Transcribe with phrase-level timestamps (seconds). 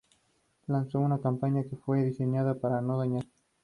[0.65, 3.23] Lanzó una campaña que fue diseñada para no dañar.